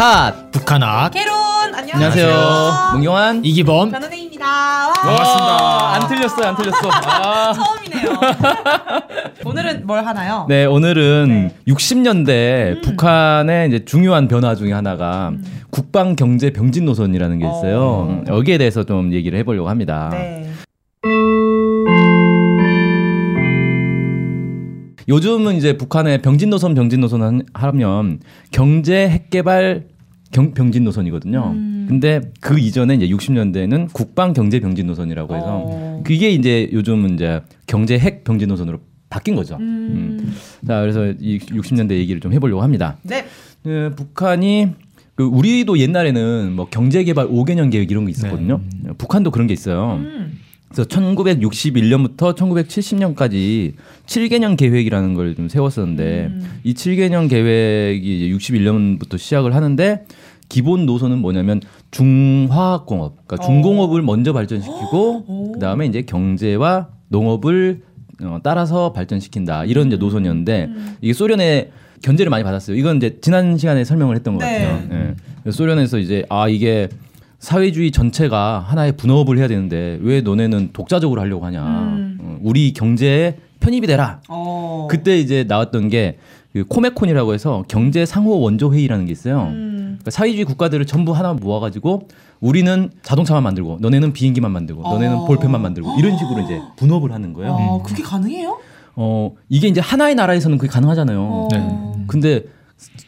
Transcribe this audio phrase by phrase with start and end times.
[0.00, 1.34] 핫 북한악 캐론
[1.74, 1.92] 안녕하세요.
[1.92, 4.46] 안녕하세요 문경환 이기범 변은혜입니다.
[4.46, 4.92] 와.
[4.94, 7.52] 반갑습니다 안 틀렸어요 안 틀렸어 아.
[7.52, 8.20] 처음이네요.
[9.44, 10.46] 오늘은 뭘 하나요?
[10.48, 11.54] 네 오늘은 네.
[11.70, 15.32] 60년대 북한의 이제 중요한 변화 중에 하나가
[15.68, 18.24] 국방 경제 병진 노선이라는 게 있어요 어.
[18.26, 20.50] 여기에 대해서 좀 얘기를 해보려고 합니다 네.
[25.10, 28.20] 요즘은 이제 북한의 병진 노선 병진 노선 한- 하면
[28.52, 29.89] 경제 핵개발
[30.32, 31.52] 경, 병진 노선이거든요.
[31.54, 31.86] 음.
[31.88, 36.02] 근데 그 이전에 이제 60년대에는 국방 경제 병진 노선이라고 해서 어.
[36.04, 39.56] 그게 이제 요즘은 이제 경제 핵 병진 노선으로 바뀐 거죠.
[39.56, 40.32] 음.
[40.66, 42.96] 자, 그래서 이 60년대 얘기를 좀 해보려고 합니다.
[43.02, 43.24] 네.
[43.64, 44.68] 그 북한이
[45.16, 48.62] 그 우리도 옛날에는 뭐 경제개발 5개년 계획 이런 게 있었거든요.
[48.96, 49.96] 북한도 그런 게 있어요.
[49.96, 50.39] 음.
[50.72, 53.72] 그래서 1961년부터 1970년까지
[54.06, 56.60] 7개년 계획이라는 걸 좀 세웠었는데 음.
[56.64, 60.04] 이 7개년 계획이 이제 61년부터 시작을 하는데
[60.48, 61.60] 기본 노선은 뭐냐면
[61.92, 63.46] 중화학공업, 그러니까 어.
[63.46, 65.52] 중공업을 먼저 발전시키고 오.
[65.52, 67.82] 그다음에 이제 경제와 농업을
[68.22, 70.96] 어, 따라서 발전시킨다 이런 이제 노선이었는데 음.
[71.00, 71.70] 이게 소련의
[72.02, 72.76] 견제를 많이 받았어요.
[72.76, 74.64] 이건 이제 지난 시간에 설명을 했던 것 네.
[74.64, 74.88] 같아요.
[74.92, 75.14] 예.
[75.42, 76.88] 그래서 소련에서 이제 아 이게
[77.40, 81.62] 사회주의 전체가 하나의 분업을 해야 되는데 왜 너네는 독자적으로 하려고 하냐?
[81.62, 82.18] 음.
[82.20, 84.20] 어, 우리 경제에 편입이 되라.
[84.28, 84.86] 어.
[84.90, 86.18] 그때 이제 나왔던 게
[86.52, 89.42] 그 코메콘이라고 해서 경제 상호 원조 회의라는 게 있어요.
[89.42, 89.98] 음.
[90.00, 92.08] 그러니까 사회주의 국가들을 전부 하나 모아가지고
[92.40, 95.24] 우리는 자동차만 만들고 너네는 비행기만 만들고 너네는 어.
[95.26, 97.52] 볼펜만 만들고 이런 식으로 이제 분업을 하는 거예요.
[97.52, 98.58] 어, 그게 가능해요?
[98.96, 101.20] 어 이게 이제 하나의 나라에서는 그게 가능하잖아요.
[101.20, 101.48] 어.
[101.52, 102.04] 네.
[102.08, 102.44] 근데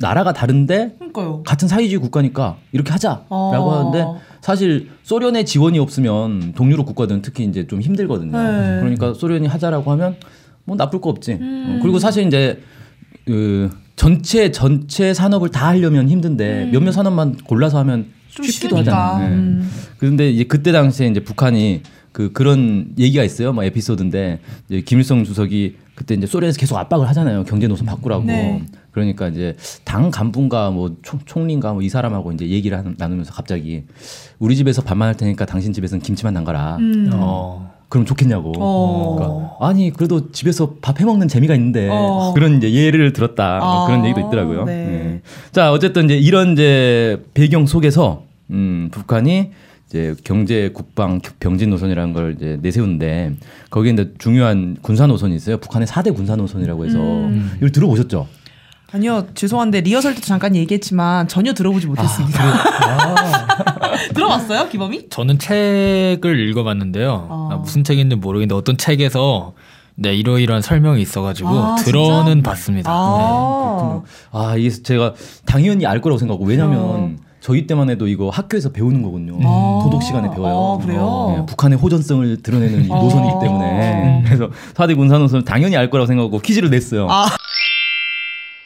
[0.01, 1.43] 나라가 다른데 그러니까요.
[1.45, 3.79] 같은 사회주의 국가니까 이렇게 하자라고 어.
[3.79, 8.33] 하는데 사실 소련의 지원이 없으면 동유럽 국가들은 특히 이제 좀 힘들거든요.
[8.33, 8.81] 네.
[8.81, 10.17] 그러니까 소련이 하자라고 하면
[10.65, 11.33] 뭐 나쁠 거 없지.
[11.41, 11.77] 음.
[11.79, 12.61] 어, 그리고 사실 이제
[13.25, 18.13] 그 전체 전체 산업을 다 하려면 힘든데 몇몇 산업만 골라서 하면 음.
[18.29, 19.15] 좀 쉽기도 쉬우니까.
[19.15, 19.29] 하잖아요.
[19.31, 19.35] 네.
[19.37, 19.71] 음.
[19.99, 21.83] 그런데 이제 그때 당시에 이제 북한이
[22.13, 23.53] 그 그런 얘기가 있어요.
[23.53, 27.45] 뭐 에피소드인데 이제 김일성 주석이 그때 이제 소련에서 계속 압박을 하잖아요.
[27.45, 28.25] 경제 노선 바꾸라고.
[28.25, 28.63] 네.
[28.93, 33.85] 그러니까 이제 당 간부인가 뭐 총, 총리인가 뭐 이 사람하고 이제 얘기를 하는, 나누면서 갑자기
[34.39, 36.77] 우리 집에서 밥만 할 테니까 당신 집에서는 김치만 담가라.
[36.77, 37.11] 음.
[37.15, 37.73] 어.
[37.89, 38.53] 그럼 좋겠냐고.
[38.59, 39.17] 어.
[39.17, 42.33] 그러니까 아니 그래도 집에서 밥 해 먹는 재미가 있는데 어.
[42.35, 44.65] 그런 이제 예를 들었다 뭐 아, 그런 얘기도 있더라고요.
[44.65, 44.75] 네.
[44.87, 45.21] 네.
[45.53, 49.51] 자 어쨌든 이제 이런 이제 배경 속에서 음, 북한이
[49.93, 53.35] 이제 경제 국방 병진 노선이라는 걸 이제 내세우는데
[53.69, 55.59] 거기에 이제 중요한 군사 노선이 있어요.
[55.59, 57.53] 북한의 4대 군사 노선이라고 해서 음.
[57.59, 58.27] 이걸 들어보셨죠?
[58.91, 62.41] 아니요, 죄송한데 리허설 때도 잠깐 얘기했지만 전혀 들어보지 못했습니다.
[64.15, 65.11] 들어봤어요, 기범이?
[65.11, 67.27] 저는 책을 읽어봤는데요.
[67.29, 67.49] 어.
[67.53, 69.53] 아, 무슨 책인지 모르겠는데 어떤 책에서
[69.95, 72.51] 네 이러이러한 설명이 있어가지고 아, 들어는 진짜?
[72.51, 72.91] 봤습니다.
[72.91, 75.13] 아, 아 이게 제가
[75.45, 79.37] 당연히 알 거라고 생각하고 왜냐면 저희 때만 해도 이거 학교에서 배우는 거군요.
[79.43, 79.81] 아.
[79.83, 80.79] 도덕 시간에 배워요.
[80.81, 81.35] 아, 그래요?
[81.39, 82.95] 네, 북한의 호전성을 드러내는 이 아.
[82.97, 87.09] 노선이기 때문에 그래서 4대 군사 노선을 당연히 알 거라고 생각하고 퀴즈를 냈어요.
[87.11, 87.27] 아.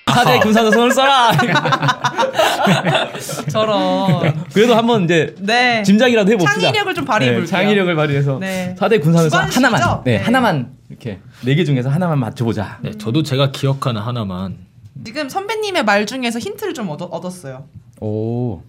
[0.04, 1.32] 4대 군사 노선을 써라.
[3.50, 4.44] 저런.
[4.52, 5.82] 그래도 한번 이제 네.
[5.82, 6.60] 짐작이라도 해봅시다.
[6.60, 7.46] 창의력을 좀 발휘해 볼게요.
[7.46, 8.74] 창의력을 발휘해서 네.
[8.78, 9.66] 4대 군사 노선 주관식이죠?
[9.66, 10.22] 하나만, 네, 네.
[10.22, 12.78] 하나만 이렇게 네 개 중에서 하나만 맞춰보자.
[12.82, 14.58] 네, 저도 제가 기억하는 하나만
[15.04, 17.64] 지금 선배님의 말 중에서 힌트를 좀 얻, 얻었어요.
[18.00, 18.60] 오.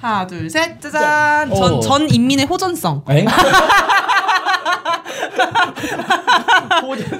[0.00, 1.52] 하나, 둘, 셋, 짜잔.
[1.54, 1.80] 전, 어.
[1.80, 3.02] 전 인민의 호전성.
[3.08, 3.26] 엥?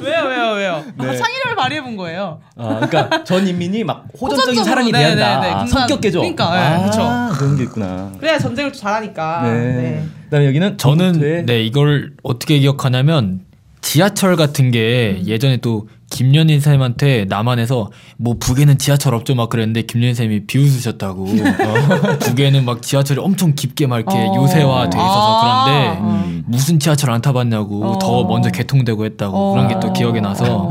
[0.00, 0.84] 왜요, 왜요, 왜요?
[0.98, 1.16] 아, 네.
[1.16, 2.40] 창의력을 발휘해 본 거예요.
[2.56, 5.40] 아, 그러니까 전 인민이 막 호전적인 사람이 네, 한다.
[5.40, 5.54] 네, 네.
[5.54, 6.20] 아, 성격 개조.
[6.20, 7.38] 그러니까, 네, 아, 그쵸.
[7.38, 8.12] 그런 게 있구나.
[8.18, 9.42] 그래야 전쟁을 또 잘하니까.
[9.42, 9.50] 네.
[9.50, 10.04] 네.
[10.24, 13.40] 그다음에 여기는 저는 네 이걸 어떻게 기억하냐면
[13.80, 20.14] 지하철 같은 게 예전에 또 김연인 쌤한테 남한에서 뭐 북에는 지하철 없죠 막 그랬는데 김연인
[20.14, 24.34] 쌤이 비웃으셨다고 어, 북에는 막 지하철이 엄청 깊게 막 이렇게 어.
[24.36, 25.64] 요새화 돼 있어서 아.
[25.64, 26.44] 그런데 음.
[26.46, 27.98] 무슨 지하철 안 타봤냐고 어.
[27.98, 29.52] 더 먼저 개통되고 했다고 어.
[29.52, 30.68] 그런 게 또 기억에 나서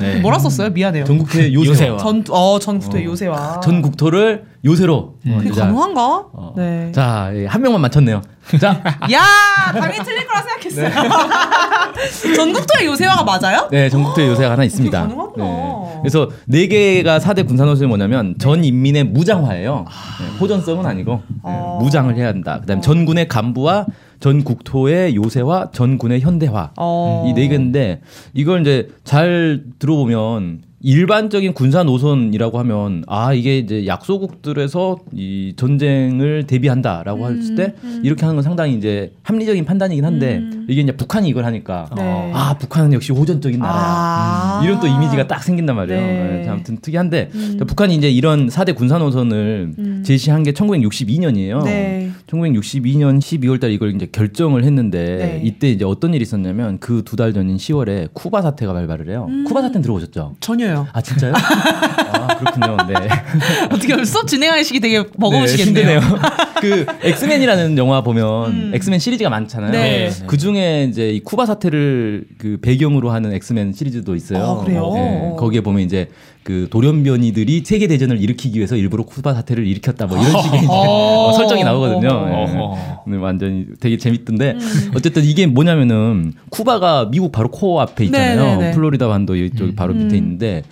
[0.00, 0.16] 네.
[0.20, 0.70] 뭐라 썼어요?
[0.70, 1.04] 미안해요.
[1.04, 1.72] 전국토의 요새화.
[1.72, 1.96] 요새화.
[1.98, 3.60] 전, 어, 전국토의 요새와.
[3.60, 5.14] 전국토를 요새로.
[5.26, 5.50] 어, 그게.
[5.50, 6.24] 가능한가?
[6.32, 6.54] 어.
[6.56, 6.90] 네.
[6.92, 8.22] 자, 예, 한 명만 맞췄네요.
[8.58, 8.82] 자,
[9.12, 9.20] 야!
[9.72, 10.88] 당연히 틀릴 거라 생각했어요.
[10.88, 12.34] 네.
[12.34, 13.68] 전국토의 요새화가 맞아요?
[13.70, 15.00] 네, 전국토의 요새가 하나 있습니다.
[15.00, 16.00] 가능하구나.
[16.00, 19.84] 그래서 네 개가 4대 군사노선이 뭐냐면 전 인민의 무장화예요.
[20.20, 21.78] 네, 호전성은 아니고 네, 어.
[21.82, 22.60] 무장을 해야 한다.
[22.60, 23.86] 그다음에 전군의 간부와
[24.18, 26.70] 전 국토의 요새화, 전군의 현대화.
[26.78, 27.24] 어.
[27.28, 28.00] 이네 개인데
[28.34, 37.30] 이걸 이제 잘 들어보면 일반적인 군사 노선이라고 하면 아 이게 이제 약소국들에서 이 전쟁을 대비한다라고
[37.30, 41.90] 했을 때 이렇게 하는 건 상당히 이제 합리적인 판단이긴 한데 이게 이제 북한이 이걸 하니까
[41.96, 42.32] 네.
[42.34, 43.76] 아 북한은 역시 호전적인 나라야.
[43.78, 44.60] 아.
[44.64, 46.00] 이런 또 이미지가 딱 생긴단 말이에요.
[46.00, 46.40] 네.
[46.44, 47.28] 네, 아무튼 특이한데
[47.66, 51.62] 북한이 이제 이런 4대 군사 노선을 제시한 게 1962년이에요.
[51.64, 52.10] 네.
[52.26, 55.40] 1962년 12월 달 이걸 이제 결정을 했는데 네.
[55.44, 59.26] 이때 이제 어떤 일이 있었냐면 그 두 달 전인 10월에 쿠바 사태가 발발을 해요.
[59.28, 59.44] 음.
[59.44, 60.36] 쿠바 사태는 들어보셨죠?
[60.40, 60.88] 전혀 요.
[60.92, 61.32] 아 진짜요?
[61.34, 62.76] 아 그렇군요.
[62.88, 62.94] 네.
[63.70, 66.00] 어떻게 보면 수업 진행하시기 되게 네, 버거우시겠네요.
[66.00, 66.20] 힘드네요.
[66.60, 69.70] 그 엑스맨이라는 영화 보면 엑스맨 시리즈가 많잖아요.
[69.70, 69.72] 음.
[69.72, 70.10] 네.
[70.26, 74.42] 그 중에 이제 이 쿠바 사태를 그 배경으로 하는 엑스맨 시리즈도 있어요.
[74.60, 74.90] 아, 그래요?
[74.94, 76.08] 네, 거기에 보면 이제
[76.50, 81.32] 그 돌연변이들이 세계 대전을 일으키기 위해서 일부러 쿠바 사태를 일으켰다 뭐 이런 식의 이제 어,
[81.36, 82.08] 설정이 나오거든요.
[82.08, 82.76] 어허.
[83.06, 83.12] 네.
[83.12, 84.90] 네, 완전히 되게 재밌던데 음.
[84.96, 88.36] 어쨌든 이게 뭐냐면은 쿠바가 미국 바로 코 앞에 있잖아요.
[88.36, 88.70] 네, 네, 네.
[88.72, 90.22] 플로리다 반도 이쪽 바로 밑에 음.
[90.22, 90.64] 있는데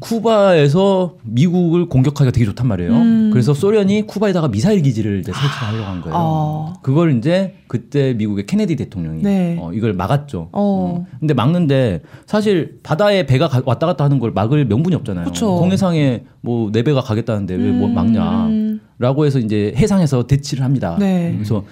[0.00, 2.92] 쿠바에서 미국을 공격하기가 되게 좋단 말이에요.
[2.92, 3.30] 음.
[3.32, 6.16] 그래서 소련이 쿠바에다가 미사일 기지를 이제 설치하려고 한 거예요.
[6.18, 6.72] 아.
[6.82, 9.56] 그걸 이제 그때 미국의 케네디 대통령이 네.
[9.60, 10.48] 어, 이걸 막았죠.
[10.52, 11.06] 어.
[11.20, 15.26] 근데 막는데 사실 바다에 배가 가- 왔다 갔다 하는 걸 막을 명분이 없잖아요.
[15.26, 15.56] 그쵸.
[15.56, 17.94] 공해상에 뭐내 배가 가겠다는데 왜뭐 음.
[17.94, 20.96] 막냐라고 해서 이제 해상에서 대치를 합니다.
[20.98, 21.32] 네.
[21.34, 21.64] 그래서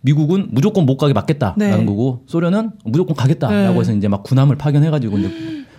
[0.00, 1.84] 미국은 무조건 못 가게 막겠다라는 네.
[1.86, 3.80] 거고 소련은 무조건 가겠다라고 네.
[3.80, 5.30] 해서 이제 막 군함을 파견해가지고 이제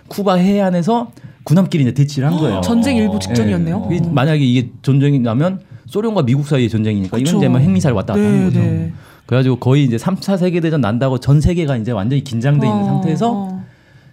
[0.08, 1.10] 쿠바 해안에서
[1.46, 2.60] 군함끼리 이제 대치를 한 거예요.
[2.60, 3.88] 전쟁 일부 직전이었네요.
[3.92, 3.96] 예.
[3.96, 7.18] 이- 만약에 이게 전쟁이 나면 소련과 미국 사이의 전쟁이니까.
[7.18, 8.58] 이건 이제 막 핵미사일 왔다 갔다 하는 네, 거죠.
[8.58, 8.92] 네.
[9.26, 13.32] 그래가지고 거의 이제 3차 세계 대전 난다고 전 세계가 이제 완전히 긴장돼 있는 어, 상태에서
[13.32, 13.64] 어.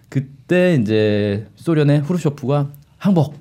[0.09, 2.67] 그때 이제 소련의 후르쇼프가
[2.99, 3.35] 항복.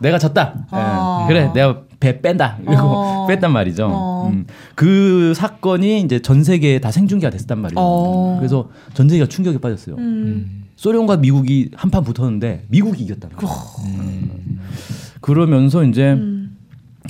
[0.00, 0.54] 내가 졌다.
[0.56, 0.62] 예.
[0.70, 1.24] 아.
[1.26, 2.58] 그래, 내가 배 뺀다.
[2.62, 3.26] 이러고 어.
[3.28, 3.88] 뺐단 말이죠.
[3.90, 4.28] 어.
[4.32, 4.46] 음.
[4.76, 7.76] 그 사건이 이제 전 세계에 다 생중계가 됐단 말이에요.
[7.80, 8.36] 어.
[8.38, 9.96] 그래서 전 세계가 충격에 빠졌어요.
[9.96, 10.57] 음.
[10.78, 13.54] 소련과 미국이 한판 붙었는데 미국이 이겼다는 거예요.
[13.84, 14.60] 음.
[15.20, 16.56] 그러면서 이제 음.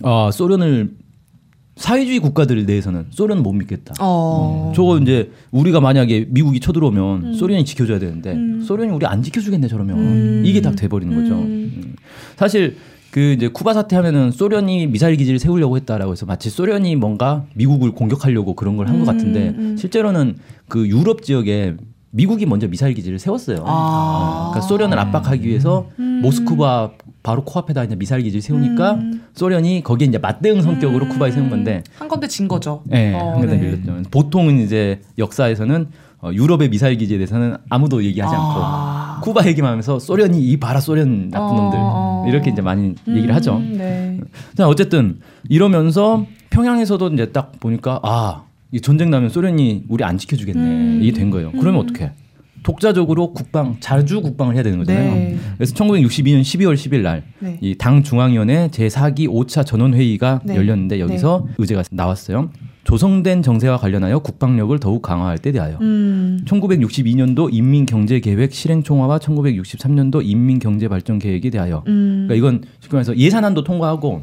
[0.02, 0.94] 아, 소련을
[1.76, 3.94] 사회주의 국가들 내에서는 소련은 못 믿겠다.
[4.00, 4.72] 어.
[4.74, 8.62] 저거 이제 우리가 만약에 미국이 쳐들어오면 소련이 지켜줘야 되는데 음.
[8.62, 10.42] 소련이 우리 안 지켜주겠네 저러면 음.
[10.46, 11.34] 이게 다 돼버리는 거죠.
[11.34, 11.72] 음.
[11.76, 11.96] 음.
[12.36, 12.78] 사실
[13.10, 17.92] 그 이제 쿠바 사태 하면은 소련이 미사일 기지를 세우려고 했다라고 해서 마치 소련이 뭔가 미국을
[17.92, 19.76] 공격하려고 그런 걸 한것 음, 같은데 음.
[19.76, 20.36] 실제로는
[20.68, 21.76] 그 유럽 지역에
[22.18, 23.62] 미국이 먼저 미사일 기지를 세웠어요.
[23.64, 24.48] 아.
[24.50, 26.18] 그러니까 소련을 압박하기 위해서 음.
[26.20, 26.90] 모스크바
[27.22, 29.22] 바로 코앞에다 이제 미사일 기지를 세우니까 음.
[29.34, 32.82] 소련이 거기에 이제 맞대응 성격으로 쿠바에 세운 건데 한 건데 진 거죠.
[32.86, 33.62] 네, 어, 한 건데 네.
[33.62, 34.10] 밀렸죠.
[34.10, 35.86] 보통은 이제 역사에서는
[36.20, 39.18] 어, 유럽의 미사일 기지에 대해서는 아무도 얘기하지 아.
[39.20, 42.24] 않고 쿠바 얘기만 하면서 소련이 이 봐라 소련 나쁜 어, 놈들 어.
[42.26, 43.60] 이렇게 이제 많이 얘기를 음, 하죠.
[43.60, 44.18] 네.
[44.56, 50.60] 자, 어쨌든 이러면서 평양에서도 이제 딱 보니까 아, 이 전쟁 나면 소련이 우리 안 지켜주겠네
[50.60, 51.00] 음.
[51.02, 51.52] 이게 된 거예요.
[51.52, 52.12] 그러면 어떻게?
[52.62, 55.14] 독자적으로 국방 자주 국방을 해야 되는 거잖아요.
[55.14, 55.38] 네.
[55.56, 57.56] 그래서 1962년 12월 10일 날 네.
[57.60, 60.56] 이당 중앙위원회 제4기 5차 전원 회의가 네.
[60.56, 62.50] 열렸는데 여기서 의제가 나왔어요.
[62.84, 66.40] 조성된 정세와 관련하여 국방력을 더욱 강화할 때 대하여 음.
[66.46, 72.26] 1962년도 인민경제계획 실행총화와 1963년도 인민경제발전계획에 대하여 음.
[72.28, 74.22] 그러니까 이건 쉽게 말해서 예산안도 통과하고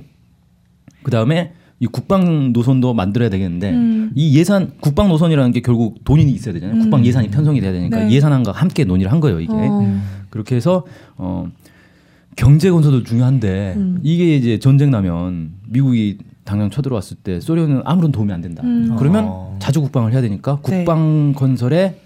[1.03, 4.11] 그 다음에 이 국방 노선도 만들어야 되겠는데 음.
[4.15, 6.79] 이 예산 국방 노선이라는 게 결국 돈이 있어야 되잖아요.
[6.79, 8.11] 국방 예산이 편성이 돼야 되니까 네.
[8.11, 9.41] 예산안과 함께 논의를 한 거예요.
[9.41, 10.01] 이게 어.
[10.29, 10.85] 그렇게 해서
[11.17, 11.49] 어
[12.37, 13.99] 경제 건설도 중요한데 음.
[14.03, 18.63] 이게 이제 전쟁 나면 미국이 당장 쳐들어왔을 때 소련은 아무런 도움이 안 된다.
[18.63, 18.95] 음.
[18.97, 19.57] 그러면 어.
[19.59, 20.77] 자주 국방을 해야 되니까 네.
[20.77, 21.99] 국방 건설에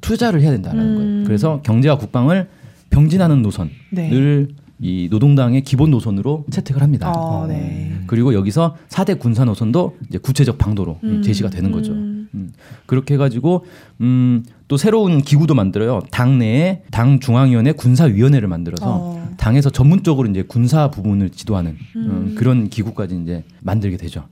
[0.00, 0.94] 투자를 해야 된다는 음.
[0.96, 1.24] 거예요.
[1.24, 2.48] 그래서 경제와 국방을
[2.90, 4.46] 병진하는 노선을 네.
[4.80, 7.10] 이 노동당의 기본 노선으로 채택을 합니다.
[7.10, 7.98] 어, 네.
[8.06, 11.22] 그리고 여기서 4대 군사 노선도 이제 구체적 방도로 음.
[11.22, 11.92] 제시가 되는 거죠.
[11.92, 12.28] 음.
[12.34, 12.52] 음.
[12.86, 13.64] 그렇게 해가지고
[14.00, 16.00] 음, 또 새로운 기구도 만들어요.
[16.10, 19.28] 당 내에 당 중앙위원회 군사위원회를 만들어서 어.
[19.36, 24.24] 당에서 전문적으로 이제 군사 부분을 지도하는 음, 그런 기구까지 이제 만들게 되죠.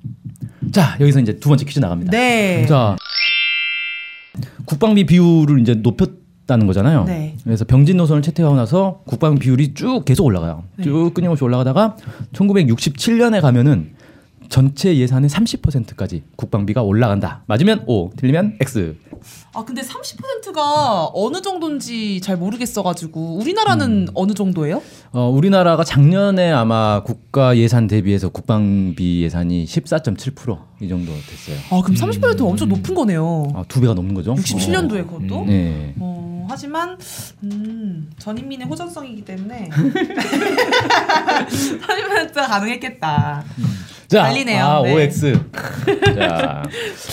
[0.73, 2.11] 자 여기서 이제 두 번째 퀴즈 나갑니다.
[2.12, 2.67] 네.
[2.67, 2.97] 자
[4.65, 7.05] 국방비 비율을 이제 높였 다는 거잖아요.
[7.05, 7.35] 네.
[7.43, 10.62] 그래서 병진 노선을 채택하고 나서 국방 비율이 쭉 계속 올라가요.
[10.76, 10.85] 네.
[10.85, 11.97] 쭉 끊임없이 올라가다가
[12.33, 13.96] 1967년에 가면은
[14.49, 17.43] 전체 예산의 30%까지 국방비가 올라간다.
[17.47, 18.97] 맞으면 O, 틀리면 X.
[19.55, 24.83] 아 근데 30%가 어느 정도인지 잘 모르겠어가지고 우리나라는 어느 정도예요?
[25.12, 31.57] 어, 우리나라가 작년에 아마 국가 예산 대비해서 국방비 예산이 14.7%이 정도 됐어요.
[31.71, 33.53] 아 그럼 30%는 엄청 높은 거네요.
[33.55, 34.35] 아, 두 배가 넘는 거죠?
[34.35, 35.38] 67년도에 그것도.
[35.38, 35.95] 어, 네.
[35.99, 36.97] 어, 하지만
[37.43, 39.71] 음, 전인민의 호전성이기 때문에
[41.49, 43.45] 30%가 가능했겠다.
[44.09, 44.65] 자, 달리네요.
[44.65, 44.95] 아, 네.
[44.95, 45.41] OX.
[46.19, 46.63] 자,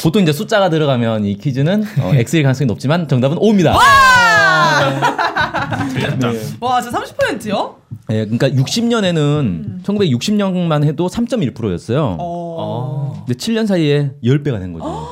[0.03, 3.75] 보통 이제 숫자가 들어가면 이 퀴즈는 어, X일 가능성이 높지만 정답은 O입니다.
[5.93, 6.31] 들렸다.
[6.59, 7.75] 와, 진짜 30%요?
[8.11, 12.17] 예, 그러니까 60년에는 1960년만 해도 3.1%였어요.
[12.19, 13.23] 어.
[13.25, 15.07] 근데 7년 사이에 10배가 된 거죠.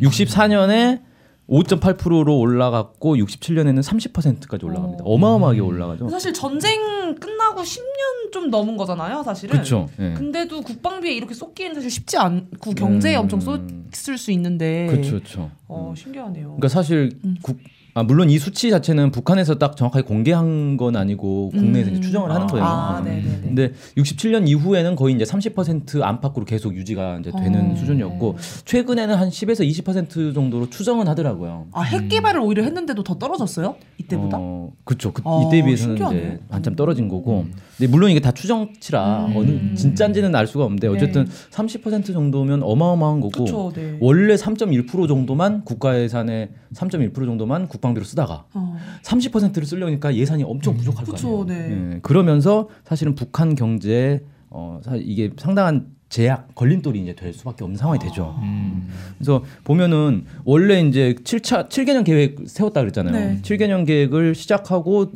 [0.00, 0.06] 예.
[0.06, 1.00] 64년에
[1.48, 5.04] 5.8%로 올라갔고 67년에는 30%까지 올라갑니다.
[5.04, 5.14] 어.
[5.14, 6.08] 어마어마하게 올라가죠.
[6.10, 9.52] 사실 전쟁 끝나고 10년 좀 넘은 거잖아요, 사실은.
[9.52, 9.88] 그렇죠.
[9.98, 10.12] 예.
[10.12, 13.22] 근데도 국방비에 이렇게 쏟기에는 사실 쉽지 않고 경제에 음.
[13.22, 14.86] 엄청 쏟을 수 있는데.
[14.90, 15.50] 그렇죠, 그렇죠.
[15.68, 16.48] 어, 신기하네요.
[16.48, 17.36] 그러니까 사실 음.
[17.40, 17.58] 국,
[17.98, 21.94] 아, 물론 이 수치 자체는 북한에서 딱 정확하게 공개한 건 아니고 국내에서 음.
[21.94, 22.64] 이제 추정을 하는 거예요.
[22.64, 23.04] 아, 음.
[23.04, 23.40] 네, 네, 네.
[23.42, 27.74] 근데 67년 이후에는 거의 이제 30% 안팎으로 계속 유지가 이제 되는 어.
[27.74, 31.66] 수준이었고 최근에는 한 10에서 20% 정도로 추정은 하더라고요.
[31.72, 33.74] 아, 핵 개발을 오히려 했는데도 더 떨어졌어요?
[33.98, 34.36] 이때보다?
[34.40, 35.12] 어, 그렇죠.
[35.12, 36.18] 그, 어, 이때 비해서는 신기하네.
[36.18, 37.46] 이제 한참 떨어진 거고.
[37.78, 39.36] 근데 물론 이게 다 추정치라 음.
[39.36, 41.30] 어느 진짜인지는 알 수가 없는데 어쨌든 네.
[41.50, 43.44] 30% 정도면 어마어마한 거고.
[43.44, 43.96] 그쵸, 네.
[44.00, 48.76] 원래 3.1% 정도만 국가 예산의 3.1% 정도만 국방비로 쓰다가 어.
[49.02, 51.68] 30%를 쓰려니까 예산이 엄청 부족할 거 그쵸, 아니에요.
[51.68, 51.94] 네.
[51.94, 57.76] 예, 그러면서 사실은 북한 경제에 어, 사 이게 상당한 제약 걸림돌이 이제 될 수밖에 없는
[57.78, 58.40] 상황이 되죠.
[58.42, 58.88] 음.
[59.18, 63.12] 그래서 보면은 원래 이제 7차 7개년 계획 세웠다 그랬잖아요.
[63.12, 63.40] 네.
[63.42, 65.12] 7개년 계획을 시작하고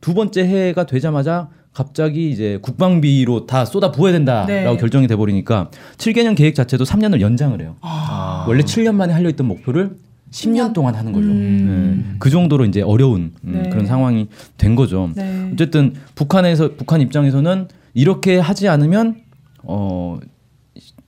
[0.00, 4.76] 두 번째 해가 되자마자 갑자기 이제 국방비로 다 쏟아 부어야 된다라고 네.
[4.78, 7.76] 결정이 돼 버리니까 7개년 계획 자체도 3년을 연장을 해요.
[7.82, 8.46] 아.
[8.48, 9.98] 원래 7년 만에 하려 했던 목표를
[10.30, 11.26] 10년 동안 하는 걸로.
[11.26, 12.04] 음.
[12.12, 12.16] 네.
[12.18, 13.68] 그 정도로 이제 어려운 음, 네.
[13.68, 15.10] 그런 상황이 된 거죠.
[15.14, 15.50] 네.
[15.52, 19.16] 어쨌든 북한에서 북한 입장에서는 이렇게 하지 않으면
[19.62, 20.18] 어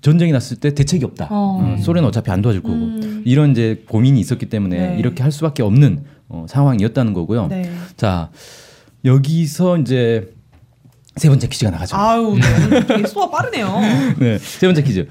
[0.02, 1.28] 전쟁이 났을 때 대책이 없다.
[1.30, 1.62] 어.
[1.62, 3.22] 어, 소련은 어차피 안 도와줄 거고 음.
[3.24, 4.98] 이런 이제 고민이 있었기 때문에 네.
[4.98, 7.46] 이렇게 할 수밖에 없는 어, 상황이었다는 거고요.
[7.46, 7.70] 네.
[7.96, 8.28] 자
[9.06, 10.36] 여기서 이제
[11.18, 11.96] 세 번째 퀴즈가 나가죠.
[11.96, 12.86] 아유, 네.
[12.86, 13.80] 되게 소화 빠르네요.
[14.18, 15.08] 네, 세 번째 퀴즈.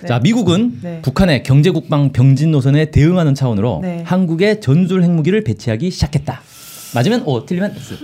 [0.00, 0.08] 네.
[0.08, 1.00] 자, 미국은 네.
[1.02, 4.02] 북한의 경제 국방 병진 노선에 대응하는 차원으로 네.
[4.04, 6.42] 한국에 전술 핵무기를 배치하기 시작했다.
[6.94, 7.98] 맞으면 O, 틀리면 X.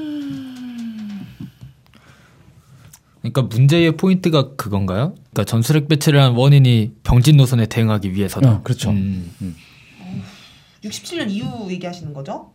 [3.20, 5.14] 그러니까 문제의 포인트가 그건가요?
[5.30, 8.50] 그러니까 전술핵 배치를 한 원인이 병진 노선에 대응하기 위해서다.
[8.50, 8.90] 어, 그렇죠.
[8.90, 9.30] 음.
[10.82, 12.50] 67년 이후 얘기하시는 거죠?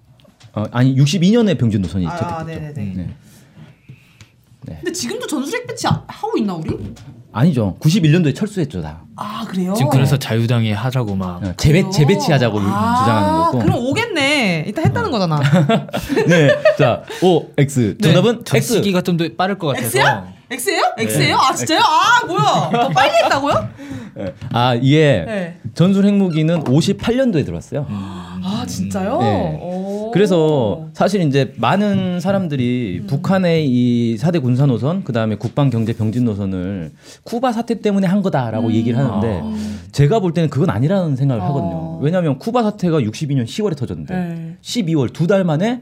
[0.53, 2.45] 어, 아니 62년에 병진 노선이 아, 채택됐죠.
[2.45, 2.93] 네네네.
[2.95, 3.15] 네.
[4.65, 6.69] 근데 지금도 전술핵 배치 아- 하고 있나 우리?
[7.31, 7.75] 아니죠.
[7.81, 9.01] 91년도에 철수했죠 다.
[9.17, 9.73] 아 그래요?
[9.75, 11.83] 지금 그래서 자유당이 하자고 막 어, 재배?
[11.89, 13.59] 재배치하자고 아, 주장하는 거고.
[13.59, 14.63] 그럼 오겠네.
[14.67, 15.41] 일단 했다는 거잖아.
[16.27, 17.97] 네, 자 O, X.
[17.99, 18.13] 네.
[18.13, 18.73] 정답은 전 X.
[18.75, 20.33] 시기가 좀 더 빠를 것 같아서 X야?
[20.51, 20.81] X예요?
[20.97, 21.03] 네.
[21.03, 21.35] X예요?
[21.37, 21.79] 아 진짜요?
[21.81, 22.69] 아 뭐야?
[22.71, 23.69] 더 빨리 했다고요?
[24.53, 25.57] 아 이게 네.
[25.73, 27.85] 전술 핵무기는 58년도에 들어왔어요.
[27.89, 29.19] 아 진짜요?
[29.19, 29.59] 네.
[30.15, 30.17] 오.
[30.17, 33.07] 그래서 사실 이제 많은 사람들이 음.
[33.07, 36.91] 북한의 이 4대 군사 노선, 그다음에 국방 경제 병진 노선을
[37.23, 38.73] 쿠바 사태 때문에 한 거다라고 음.
[38.73, 39.55] 얘기를 하는데 아.
[39.91, 41.45] 제가 볼 때는 그건 아니라는 생각을 어.
[41.47, 41.99] 하거든요.
[41.99, 44.57] 왜냐하면 쿠바 사태가 62년 10월에 터졌는데 네.
[44.61, 45.81] 12월 두 달 만에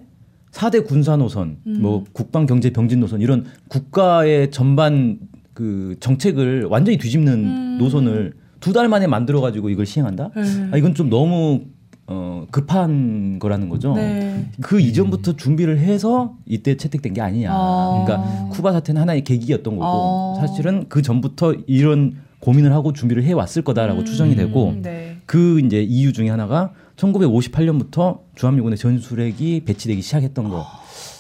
[0.52, 1.78] 4대 군사 노선, 음.
[1.82, 5.20] 뭐 국방 경제 병진 노선 이런 국가의 전반
[5.54, 7.78] 그 정책을 완전히 뒤집는 음.
[7.80, 10.30] 노선을 두 달 만에 만들어 가지고 이걸 시행한다?
[10.36, 10.42] 네.
[10.72, 11.62] 아, 이건 좀 너무
[12.08, 13.94] 어, 급한 거라는 거죠.
[13.94, 14.50] 네.
[14.62, 17.50] 그 이전부터 준비를 해서 이때 채택된 게 아니냐.
[17.52, 18.04] 아.
[18.06, 20.42] 그러니까 쿠바 사태는 하나의 계기였던 거고 아.
[20.42, 24.06] 사실은 그 전부터 이런 고민을 하고 준비를 해 왔을 거다라고 음.
[24.06, 25.18] 추정이 되고 네.
[25.26, 30.66] 그 이제 이유 중에 하나가 1958년부터 주한미군의 전술핵이 배치되기 시작했던 거.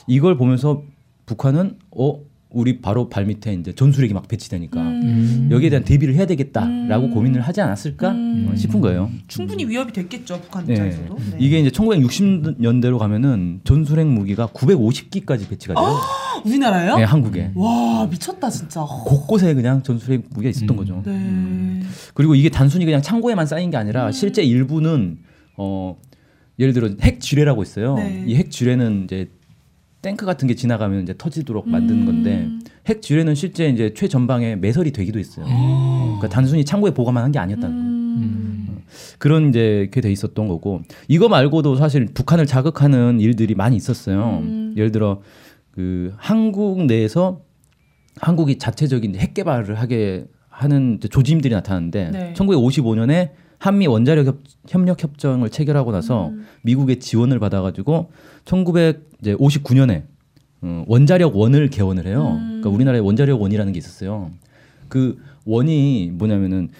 [0.07, 0.83] 이걸 보면서
[1.25, 2.19] 북한은 어
[2.53, 5.49] 우리 바로 발 밑에 이제 전술핵이 막 배치되니까 음.
[5.51, 7.11] 여기에 대한 대비를 해야 되겠다라고 음.
[7.11, 8.49] 고민을 하지 않았을까 음.
[8.51, 9.09] 어, 싶은 거예요.
[9.27, 10.73] 충분히 위협이 됐겠죠 북한 네.
[10.73, 11.17] 입장에서도.
[11.31, 11.37] 네.
[11.39, 15.99] 이게 이제 1960년대로 가면은 전술핵 무기가 950기까지 배치가 돼요.
[16.45, 16.97] 우리나라예요?
[16.97, 17.51] 네, 한국에.
[17.55, 18.81] 와 미쳤다 진짜.
[18.81, 20.77] 곳곳에 그냥 전술핵 무기가 있었던 음.
[20.77, 21.01] 거죠.
[21.05, 21.81] 네.
[22.13, 24.11] 그리고 이게 단순히 그냥 창고에만 쌓인 게 아니라 음.
[24.11, 25.17] 실제 일부는
[25.57, 25.97] 어
[26.59, 27.95] 예를 들어 핵 지뢰라고 있어요.
[27.95, 28.23] 네.
[28.27, 29.29] 이핵 지뢰는 이제
[30.03, 32.05] 탱크 같은 게 지나가면 이제 터지도록 만드는 음.
[32.05, 32.47] 건데
[32.87, 35.45] 핵 지뢰는 실제 이제 최전방에 매설이 되기도 했어요.
[35.45, 37.89] 그러니까 단순히 창고에 보관만 한 게 아니었다는 거예요.
[37.89, 38.81] 음.
[39.17, 44.41] 그런 이제 게돼 있었던 거고 이거 말고도 사실 북한을 자극하는 일들이 많이 있었어요.
[44.43, 44.73] 음.
[44.77, 45.21] 예를 들어
[45.71, 47.41] 그 한국 내에서
[48.19, 52.33] 한국이 자체적인 핵 개발을 하게 하는 조짐들이 나타났는데 네.
[52.35, 53.31] 1955년에
[53.63, 56.45] 한미 원자력 협, 협력 협정을 체결하고 나서 음.
[56.63, 58.11] 미국의 지원을 받아가지고
[58.43, 60.03] 1959년에
[60.63, 62.33] 어, 원자력 원을 개원을 해요.
[62.41, 62.59] 음.
[62.59, 64.31] 그러니까 우리나라에 원자력 원이라는 게 있었어요.
[64.89, 66.71] 그 원이 뭐냐면은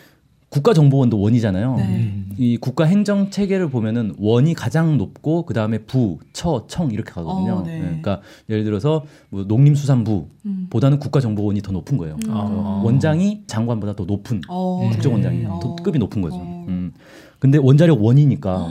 [0.54, 1.76] 국가정보원도 원이잖아요.
[1.78, 1.84] 네.
[1.84, 2.30] 음.
[2.38, 7.54] 이 국가 행정 체계를 보면은 원이 가장 높고 그 다음에 부, 처, 청 이렇게 가거든요.
[7.54, 7.80] 어, 네.
[7.80, 11.00] 그러니까 예를 들어서 뭐 농림수산부보다는 음.
[11.00, 12.18] 국가정보원이 더 높은 거예요.
[12.28, 12.32] 음.
[12.32, 12.82] 아.
[12.84, 15.44] 원장이 장관보다 더 높은 어, 국정원장이 네.
[15.46, 15.76] 더 어.
[15.78, 16.36] 급이 높은 거죠.
[16.36, 16.66] 어.
[16.68, 16.94] 음.
[17.40, 18.68] 근데 원자력 원이니까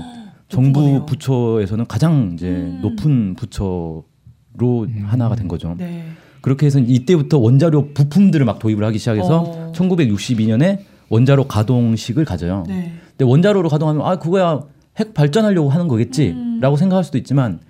[0.48, 1.06] 정부 거네요.
[1.06, 2.78] 부처에서는 가장 이제 음.
[2.80, 5.74] 높은 부처로 하나가 된 거죠.
[5.76, 6.04] 네.
[6.42, 9.72] 그렇게 해서 이때부터 원자로 부품들을 막 도입을 하기 시작해서 어.
[9.74, 12.64] 1962년에 원자로 가동식을 가져요.
[12.66, 12.92] 네.
[13.10, 14.62] 근데 원자로로 가동하면 아 그거야
[14.96, 17.60] 핵 발전하려고 하는 거겠지라고 생각할 수도 있지만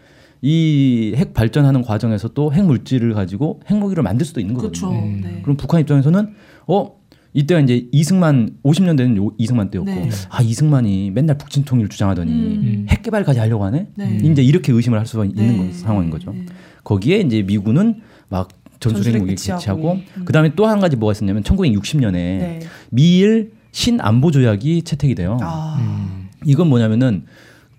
[0.43, 4.55] 이 핵 발전하는 과정에서 또 핵 물질을 가지고 핵무기를 만들 수도 있는.
[4.55, 4.91] 거거든요.
[4.93, 5.41] 네.
[5.43, 6.31] 그럼 북한 입장에서는
[6.69, 6.93] 어
[7.35, 10.09] 이때가 이제 이승만 50년대는 요 이승만 때였고 네.
[10.31, 12.87] 아 이승만이 맨날 북진 통일 주장하더니 음.
[12.91, 13.89] 핵 개발까지 하려고 하네.
[13.97, 14.19] 네.
[14.23, 15.57] 이제 이렇게 의심을 할 수가 있는 네.
[15.67, 16.31] 거- 상황인 거죠.
[16.33, 16.47] 네.
[16.85, 18.49] 거기에 이제 미군은 막
[18.91, 19.59] 전술핵 무기 배치하고.
[19.61, 20.25] 개치하고 음.
[20.25, 22.61] 그다음에 또 한 가지 뭐가 있었냐면 1960년에 네.
[22.91, 25.39] 미일 신안보 조약이 채택이 돼요.
[25.41, 25.77] 아.
[25.81, 26.29] 음.
[26.45, 27.25] 이건 뭐냐면은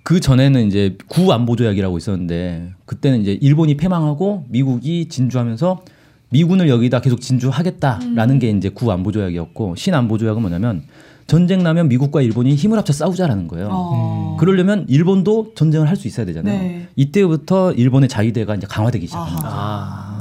[0.03, 5.81] 그 전에는 이제 구안보 조약이라고 있었는데 그때는 이제 일본이 패망하고 미국이 진주하면서
[6.29, 10.83] 미군을 여기다 계속 진주하겠다라는 게 이제 구안보 조약이었고 신안보 조약은 뭐냐면
[11.27, 13.69] 전쟁 나면 미국과 일본이 힘을 합쳐 싸우자라는 거예요.
[13.71, 14.37] 어.
[14.39, 16.59] 그러려면 일본도 전쟁을 할 수 있어야 되잖아요.
[16.59, 16.87] 네.
[16.97, 19.47] 이때부터 일본의 자위대가 이제 강화되기 시작합니다.
[19.47, 20.12] 아하.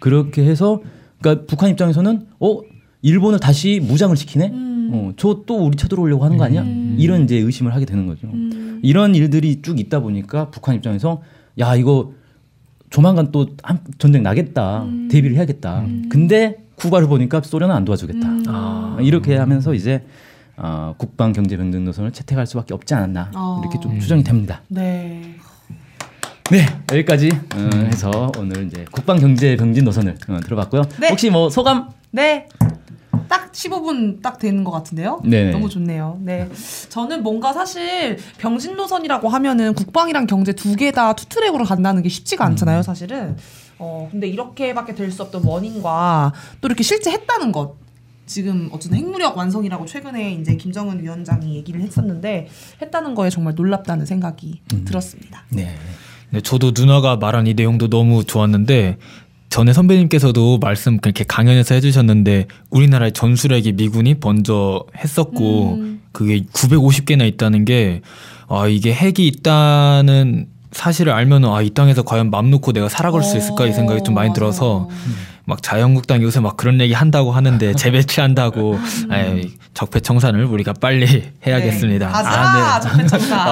[0.00, 0.80] 그렇게 해서
[1.20, 2.60] 그러니까 북한 입장에서는 어
[3.02, 4.48] 일본을 다시 무장을 시키네.
[4.52, 4.90] 음.
[4.92, 6.64] 어, 저 또 우리 쳐들어오려고 하는 거 아니야?
[6.96, 8.26] 이런 이제 의심을 하게 되는 거죠.
[8.28, 8.80] 음.
[8.82, 11.20] 이런 일들이 쭉 있다 보니까 북한 입장에서
[11.58, 12.12] 야 이거
[12.90, 15.08] 조만간 또 한- 전쟁 나겠다 음.
[15.10, 15.84] 대비를 해야겠다.
[16.08, 18.28] 근데 쿠바를 보니까 소련은 안 도와주겠다.
[18.28, 18.44] 음.
[18.48, 18.96] 아.
[19.00, 20.04] 이렇게 하면서 이제
[20.56, 23.60] 어, 국방 경제 병등 노선을 채택할 수밖에 없지 않았나 어.
[23.62, 24.62] 이렇게 좀 추정이 됩니다.
[24.68, 25.36] 네.
[26.50, 30.82] 네 여기까지 어, 해서 오늘 이제 국방 경제 병진 노선을 어, 들어봤고요.
[31.00, 31.08] 네.
[31.10, 31.90] 혹시 뭐 소감?
[32.10, 32.48] 네.
[33.28, 35.20] 딱 15분 딱 되는 것 같은데요.
[35.24, 35.50] 네네.
[35.50, 36.18] 너무 좋네요.
[36.22, 36.48] 네.
[36.88, 42.44] 저는 뭔가 사실 병진 노선이라고 하면은 국방이랑 경제 두 개 다 투트랙으로 간다는 게 쉽지가
[42.46, 43.36] 않잖아요, 사실은.
[43.78, 47.74] 어, 근데 이렇게밖에 될 수 없던 원인과 또 이렇게 실제 했다는 것.
[48.24, 52.48] 지금 어쨌든 핵무력 완성이라고 최근에 이제 김정은 위원장이 얘기를 했었는데
[52.82, 55.44] 했다는 거에 정말 놀랍다는 생각이 들었습니다.
[55.50, 55.74] 네.
[56.30, 58.98] 네, 저도 누나가 말한 이 내용도 너무 좋았는데
[59.50, 66.02] 전에 선배님께서도 말씀 그렇게 강연에서 해주셨는데 우리나라의 전술핵이 미군이 먼저 했었고 음.
[66.12, 68.02] 그게 950개나 있다는 게
[68.48, 73.38] 아, 이게 핵이 있다는 사실을 알면 아, 이 땅에서 과연 맘 놓고 내가 살아갈 수
[73.38, 74.88] 있을까 이 생각이 좀 많이 어, 들어서 맞아요.
[75.48, 78.78] 막 자유한국당 요새 막 그런 얘기 한다고 하는데 재배치한다고
[79.10, 82.06] 에이, 적폐 청산을 우리가 빨리 해야겠습니다.
[82.06, 82.12] 네.
[82.12, 82.88] 가자, 아, 네.
[82.88, 83.46] 적폐 청산.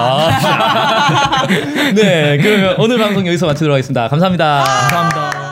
[1.95, 4.63] 네, 그러면 오늘 방송 여기서 마치도록 하겠습니다 감사합니다.
[4.63, 5.46] 감사합니다.